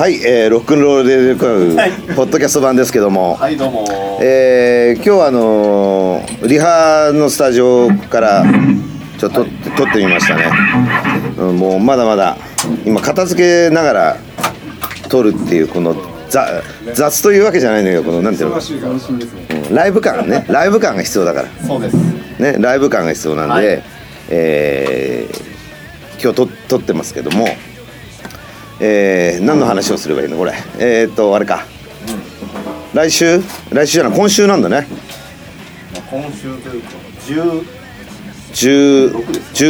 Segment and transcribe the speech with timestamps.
[0.00, 1.92] はい、えーロックンロールレディオクラブ、はい。
[2.16, 3.86] ポッドキャスト版ですけども、はいどうも。
[4.22, 8.42] えー今日はあのーリハのスタジオから
[9.18, 10.44] ちょっと撮って撮ってみましたね、
[11.36, 12.38] うん、もうまだまだ
[12.86, 14.16] 今片付けながら
[15.10, 15.94] 撮るっていうこの
[16.30, 16.62] ざ
[16.94, 18.58] 雑というわけじゃないんだけどこのなんていうの、う
[19.72, 20.46] んライブ感ね。
[20.48, 21.48] ライブ感が必要だから。
[21.66, 21.96] そうです。
[22.40, 23.82] ね、ライブ感が必要なんで、はい。
[24.30, 25.50] えー
[26.22, 27.46] 今日と撮ってますけども、
[28.80, 30.36] えー何の話をすればいいの？
[30.36, 30.52] これ。
[30.78, 31.64] えーっとあれか、
[32.94, 33.40] 来週？
[33.70, 34.86] 来週じゃない今週なんだね。
[35.94, 36.88] まあ今週というか
[37.26, 37.64] 10
[38.52, 39.12] 10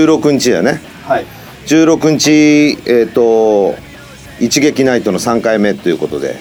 [0.08, 0.80] 16日だよね。
[1.06, 1.26] はい。
[1.66, 2.30] 16日
[2.86, 3.74] えーっと
[4.40, 6.36] 一撃ナイトの3回目ということで。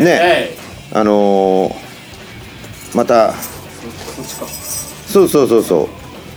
[0.00, 0.50] ね。
[0.92, 1.92] あのー
[2.96, 5.88] またそうそうそうそ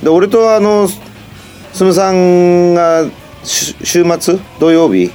[0.02, 0.04] う。
[0.06, 3.06] で俺とあのすむさんが
[3.44, 4.40] し週末？
[4.60, 5.12] 土曜日、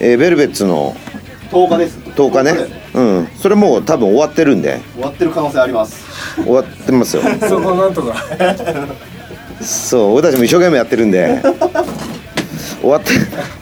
[0.00, 0.94] えーベルベッツの
[1.50, 1.98] 10日です。
[1.98, 2.52] 10日ね。
[2.94, 3.26] うん。
[3.36, 4.80] それもう多分終わってるんで。
[4.94, 6.04] 終わってる可能性あります。
[6.42, 7.22] 終わってますよ。
[7.48, 8.14] そこなんとか。
[9.60, 10.14] そう。
[10.14, 11.40] 俺たちも一生懸命やってるんで。
[12.80, 13.10] 終わって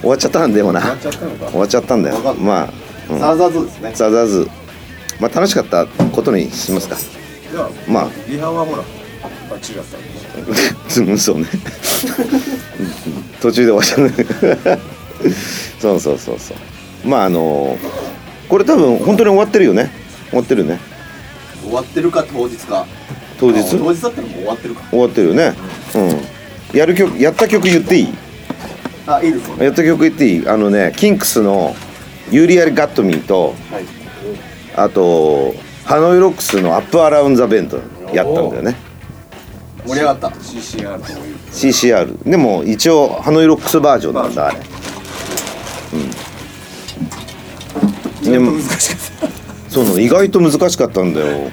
[0.01, 0.81] 終わっちゃったんでもな。
[0.81, 1.47] やっちゃったのか。
[1.51, 2.17] 終わっちゃったんだよ。
[2.39, 2.69] まあ、
[3.13, 3.93] うん、ザーザーズですね。
[3.95, 4.49] ザザズ
[5.21, 6.97] まあ楽しかったことにしますか。
[7.87, 8.09] まあ。
[8.27, 8.83] リハはほら
[9.51, 11.47] バッチリだったんで うんそうね。
[13.41, 14.83] 途中で終わっちゃうね
[15.79, 17.09] そうそうそうそう。
[17.09, 17.77] まああの
[18.49, 19.91] これ多分本当に終わってるよね。
[20.31, 20.79] 終わってるね。
[21.63, 22.87] 終わってるか当日か。
[23.39, 23.61] 当日？
[23.61, 24.83] あ当日だったらもう終わってるか。
[24.91, 25.55] 終わってるよね。
[26.73, 26.79] うん。
[26.79, 28.09] やる曲やった曲言っていい？
[29.07, 29.57] あいいですよ。
[29.57, 30.49] ねやった曲言っていい？
[30.49, 31.75] あのねキンクスの
[32.31, 33.85] 「ユーリアリ・ガット・ミー」とはい。
[34.77, 35.55] あと
[35.85, 37.79] ハノイロックスの「アップ・アラウン・ザ・ベント」
[38.15, 38.77] やったんだよね。
[39.87, 40.29] 盛り上がった。
[40.29, 41.37] CCR という。
[41.51, 44.59] CCR でも一応ハノイロックスバージョンなんだあれ
[48.25, 48.95] うんでも難しか
[49.27, 49.31] っ
[49.69, 51.51] そうなの意外と難しかったんだよ。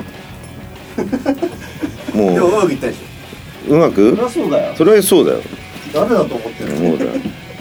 [2.13, 2.97] もでもううまくいったでし
[3.67, 4.11] うまく？
[4.13, 4.75] ょそりゃそうだよ。
[4.75, 5.41] それはそうだよ。
[5.93, 6.71] 誰だと思ってる。
[6.75, 7.11] もうだよ。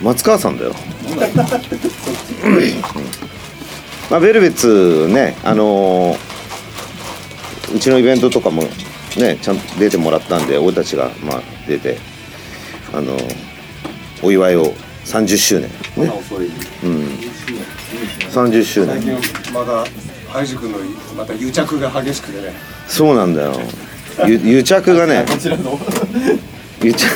[0.03, 0.75] 松川さんだよ。
[4.11, 6.19] まあベルベッツねあのー
[7.77, 8.63] うちのイベントとかも
[9.19, 11.99] ねちゃんと出てもらったんで俺たちがまあ出て
[12.95, 13.35] あのー
[14.23, 14.73] お祝いを
[15.05, 15.69] 30周年
[16.07, 16.13] ね。
[16.85, 17.09] うん
[18.31, 19.84] 30周最年近まだ
[20.28, 20.78] ハイジ君の
[21.16, 22.53] また癒着が激しくてね。
[22.87, 23.53] そうなんだよ。
[24.27, 25.78] ゆ癒着がね こちらの。
[26.83, 27.06] 癒着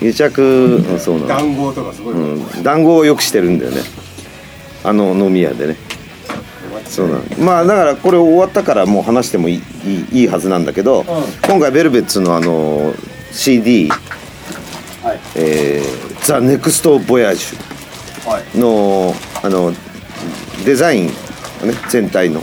[0.00, 2.18] 癒着うんそうなの談合とかすごい、う
[2.60, 3.82] ん、談合をよくしてるんだよね。
[4.82, 5.76] あの飲み屋でね。
[6.86, 11.04] そうなのまあだからこれ終わったからもう話してもいいいいいいはずなんだけど、
[11.46, 12.94] 今回ベルベッツのあの
[13.30, 17.44] CD はい「えー、ザ・ネクスト・ボヤージ
[18.28, 18.42] はい。
[18.56, 19.72] ュのあの
[20.64, 21.12] デザイン、ね、
[21.88, 22.42] 全体の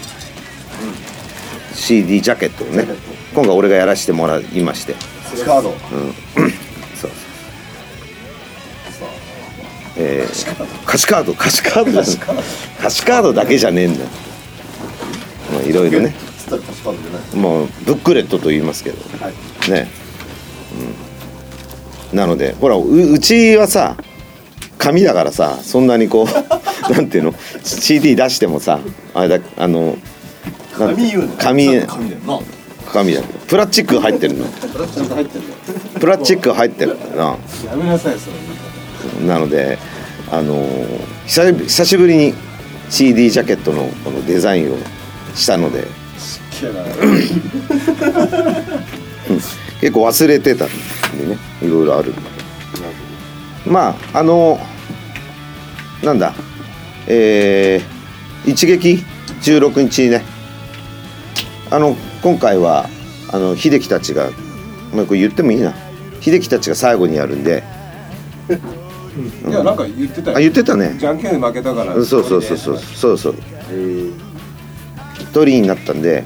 [1.74, 2.86] CD ジャケットをね
[3.34, 4.96] 今回俺がやらせてもらいまして。
[5.36, 5.70] スカード。
[6.96, 7.12] そう
[9.00, 9.10] そう。
[9.98, 11.34] えー、歌詞カード。
[11.34, 12.02] 歌詞カード。
[12.80, 14.04] 歌詞カードだけじゃねえんだ。
[14.04, 14.10] よ
[15.54, 16.16] まあいろいろね。
[17.36, 18.98] もうブックレットと言いますけど。
[19.24, 19.72] はい。
[19.72, 19.88] ね、
[22.12, 23.98] うん、なのでほらううちはさ
[24.78, 26.28] 紙だからさそんなにこう
[26.96, 27.34] なんていうの
[27.64, 28.80] ？CD 出してもさ
[29.14, 29.98] あれだあの
[30.78, 31.30] 紙言うの？
[31.38, 31.66] 紙。
[31.86, 32.40] 紙だよな。
[32.92, 34.46] 紙だけどプラスチック入ってるの。
[34.46, 35.54] プラスチック入ってんだよ
[36.00, 37.24] プラスチック入ってるな。
[37.26, 37.38] や
[37.76, 38.30] めなさいそ
[39.22, 39.28] れ。
[39.28, 39.78] なので
[40.32, 42.34] あのー久し久しぶりに
[42.90, 44.78] CD ジャケットのこのデザインを
[45.36, 45.86] したので。
[49.80, 50.70] 結構忘れてたん
[51.20, 52.14] でねいろいろある。
[53.66, 54.60] まああの
[56.04, 56.34] なんだ？
[57.08, 57.98] えー
[58.50, 59.04] 一撃
[59.42, 60.24] 16日にね。
[61.70, 62.88] あの今回は
[63.32, 64.30] あの秀樹たちが
[64.94, 65.74] まあこれ言ってもいいな。
[66.22, 67.64] 秀樹たちが最後にやるんで。
[69.50, 70.38] いやなんか言ってたよ。
[70.38, 70.96] あ言ってたね。
[70.98, 71.94] じゃんけんで負けたから。
[71.96, 72.80] そうそうそうそう。
[72.80, 73.36] そうそう。
[75.20, 76.24] 一人になったんで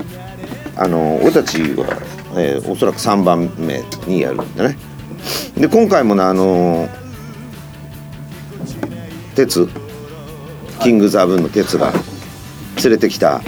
[0.75, 1.85] あの俺たちは、
[2.37, 4.77] えーおそらく3番目にやるんだね。
[5.57, 6.87] で今回もねあの
[9.35, 9.67] 鉄
[10.83, 11.93] キングザブンの鉄が
[12.83, 13.41] 連れてきた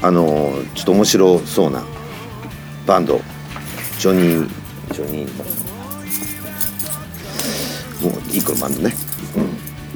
[0.00, 1.84] あのちょっと面白そうな
[2.86, 3.20] バンド。
[3.98, 5.58] ジョニージョニー。
[8.02, 8.94] もういい子のバンドね、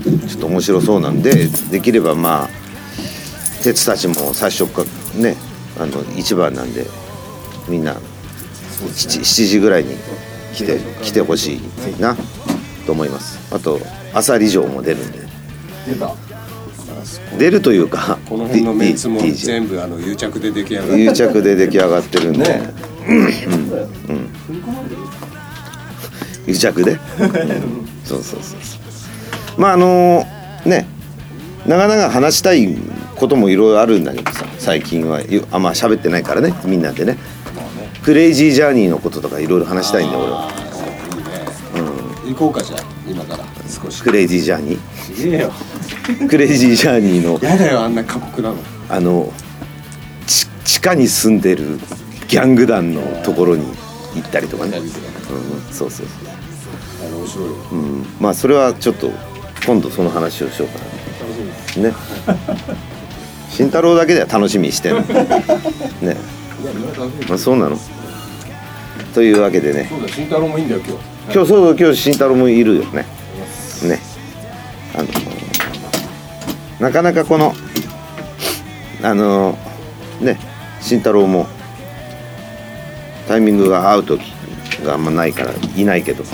[0.05, 2.49] うん、ちょっと面白そうなんでできればまあ
[3.63, 4.83] 鉄たちも最初か
[5.15, 5.37] らね
[5.79, 6.85] あの一番なんで
[7.69, 9.95] みんな 7, 7時ぐらいに
[10.53, 11.61] 来て来てほしい
[12.01, 12.17] な
[12.87, 13.55] と思います。
[13.55, 13.79] あと
[14.13, 15.21] 朝理城も出るんで。
[15.87, 16.22] 出た。
[17.39, 22.73] 出るというかこの辺のメンツも全部あの癒着で出来上がる癒着で出来上がってるんで、ね。
[26.47, 26.95] 癒着で、う
[27.25, 28.77] んそうそうそうそ
[29.57, 29.61] う。
[29.61, 30.27] まああの
[30.65, 30.87] ね
[31.67, 32.77] なかなか話したい
[33.17, 35.23] こともいろいろあるんだけどさ最近は。
[35.23, 37.19] よあんま喋ってないからねみんなでね。
[38.03, 40.51] クレイジージャーニーのこととかいろいろ話したいんだよ俺は。
[42.25, 42.35] いいね。
[42.35, 43.45] 行こうかじゃあ今から。
[43.69, 44.03] 少し。
[44.03, 45.51] クレイジージャーニー
[46.29, 47.39] クレイジージャーニーの。
[47.43, 48.57] やだよあんな過酷なの。
[48.89, 49.33] あの
[50.27, 51.79] ち地下に住んでる
[52.29, 53.67] ギャング団のところに
[54.15, 54.99] 行ったりとかね、うん、そう
[55.73, 56.07] そうそう。
[57.03, 57.55] あれ面白いよ。
[57.73, 59.11] うん、まあそれはちょっと
[59.67, 60.79] 今度その話をしようか
[61.81, 61.89] な。
[61.89, 61.95] ね。
[63.51, 65.01] 慎太郎だけでは楽しみにしてんの。
[66.01, 66.17] ね。
[67.29, 67.79] まあそうなの。
[69.15, 69.89] というわけでね。
[69.91, 71.03] そうだよ慎太郎もいいんだよ今日。
[71.35, 73.07] 今日そう今日慎太郎もいるよね。
[73.85, 74.12] ね
[76.83, 77.55] なかなかこの
[79.05, 79.57] あの
[80.21, 80.37] ね
[80.81, 81.47] 慎太郎も
[83.29, 84.21] タイミングが合う時
[84.85, 86.25] があんまないからいないけど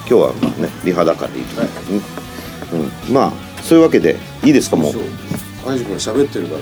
[0.00, 4.92] 今日はまあねリハだからいいと思う、うん、まあそういうわけでいいですかもう。
[4.92, 5.02] そう。
[5.66, 6.60] アイジ君が喋ってるから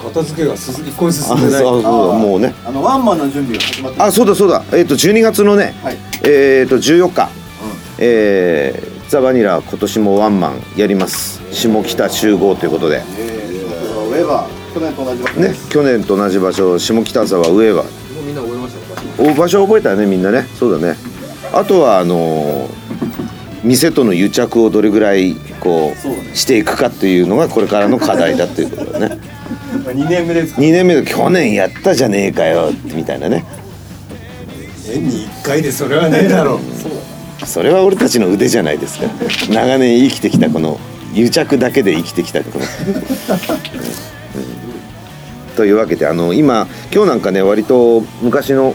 [0.00, 1.64] 片付けが一向にあ進んでない。
[1.64, 2.54] もうね。
[2.64, 4.62] あのワンマンの準備が始まってあそうだそうだ。
[4.72, 5.98] えっ、と12月のね、はい。
[6.22, 7.28] えっ、と14日、
[7.98, 12.98] えーザ・バニラ今年もワンマンやります下北集合ということで。
[12.98, 17.84] ウェーバー去年と同じ場所ね去年と同じ場所下北沢上は
[18.24, 18.74] みんな覚えまし
[19.16, 20.46] たお場所覚えたよねみんなね。
[20.58, 20.96] そうだね。
[21.52, 22.80] あとはあのー
[23.62, 29.18] 店との癒着をどれぐらいこそうしていくかっていうのがこれからの課題だっていうことだね。
[29.84, 33.44] 2年目です2年目で去年やったじゃねえかよみたいなね。
[34.86, 36.58] 年に一回でそれはねえだろ。
[37.44, 39.06] それは俺たちの腕じゃないですか。
[39.50, 40.80] 長年生きてきたこの
[41.12, 42.68] 癒着だけで生きてきたこの、う
[45.52, 45.56] ん。
[45.56, 48.74] というわけであの今今日なんかね割と昔の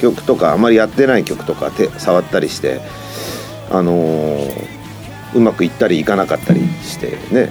[0.00, 2.80] 曲とかあまりやってない曲とか手触ったりして
[3.70, 4.72] あのー
[5.34, 7.50] うまくいったりいかなかったりしてね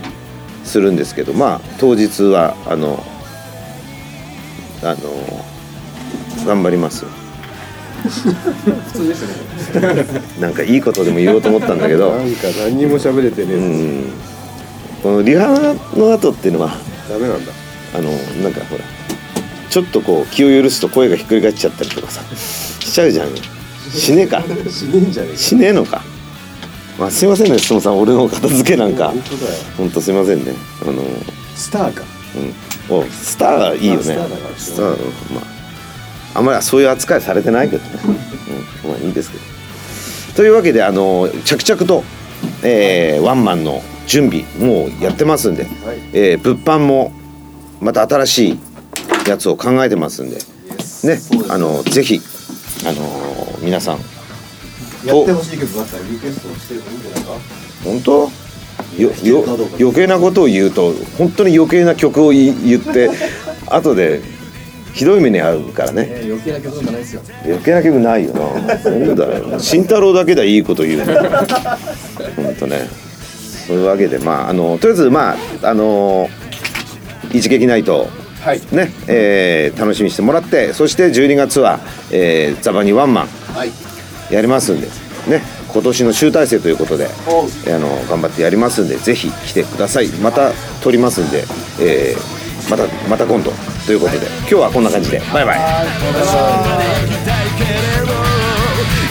[0.64, 3.04] するんですけどまあ当日はあの
[4.84, 7.21] あのー頑張ります。
[8.12, 9.22] 普通でし
[9.74, 10.06] たね。
[10.40, 12.12] なんかいいことでも言おうと思ったんだけど。
[12.12, 14.06] なんか何にも喋れてねうえん。
[15.02, 16.78] このリハの後っていうのは
[17.10, 17.52] ダメなんだ。
[17.96, 18.12] あの
[18.44, 18.84] なんかほら
[19.70, 23.30] ちょっとこう気を許すと声がひっくり返っちゃったりとかさしちゃうじゃん。
[23.92, 24.44] しねえか。
[24.70, 25.38] 死ねえんじゃねえか。
[25.40, 26.04] しねえのか。
[27.00, 28.00] まあすいませんねすもさん。
[28.00, 29.10] 俺の片付けなんか。
[29.10, 29.54] 本当だよ。
[29.78, 30.54] ほんとすいませんね。
[30.82, 31.04] あの
[31.56, 32.04] スターか。
[32.90, 32.98] うん。
[32.98, 33.96] おスターいいよね。
[33.96, 34.56] まあスターだから。
[34.58, 35.61] スターまあ
[36.34, 37.90] あんまりそういう扱いされてないけどね、
[38.84, 39.44] うん、まあいいですけど。
[40.36, 42.04] というわけであの着々と、
[42.64, 45.68] えーワンマンの準備もうやってますんで、
[46.14, 47.12] えー物販も
[47.82, 48.60] また新しい
[49.30, 50.38] やつを考えてますんで
[51.04, 51.20] ね。
[51.50, 52.22] あのぜひ
[52.86, 54.02] あの皆さんや
[55.14, 57.32] ってほしい曲があったらリクエストしてもいいんじゃないか？
[57.84, 58.32] 本当？
[58.98, 59.44] よよ
[59.80, 63.10] 余計なことを言うと本当に余計な曲を言って
[63.70, 64.22] 後で
[64.94, 66.22] ひどい目に遭うからね。
[66.26, 67.22] 余計な曲なんかないですよ。
[67.46, 68.78] 余計な曲ないよな。
[68.80, 69.60] そうだよ。
[69.60, 71.06] 慎太郎だけではいいこと言うの。
[71.06, 72.88] 本当ね。
[73.68, 75.36] そういうわけでまああのとりあえずまあ
[75.70, 76.30] あの
[77.34, 78.08] 一撃ナイト。
[78.42, 78.62] はい。
[78.72, 81.80] ね、えー楽しみにしてもらってそして12月は、
[82.12, 83.28] えーザバニワンマン。
[83.54, 83.72] はい。
[84.34, 84.88] やりますんで。
[85.28, 85.42] ね。
[85.72, 90.08] 今年の集大成ということであの頑張ってやりますんでぜひ来てください。
[90.22, 90.52] また
[90.84, 91.46] 撮りますんで、
[91.80, 93.52] えーまたまた今度
[93.86, 95.60] ということで今日はこんな感じでバイバイ。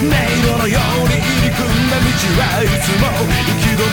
[0.00, 2.06] 迷路のように入り組んだ道
[2.40, 3.84] はいつも行き止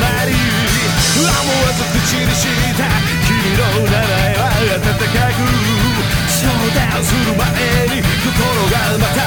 [8.99, 9.26] また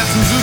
[0.00, 0.39] が続く